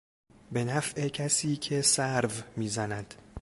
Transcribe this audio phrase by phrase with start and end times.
[0.51, 3.13] به نفع کسی که سرو میزند